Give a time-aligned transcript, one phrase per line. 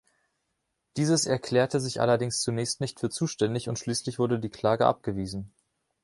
[0.97, 5.53] Dieses erklärte sich allerdings zunächst für nicht zuständig und schließlich wurde die Klage abgewiesen.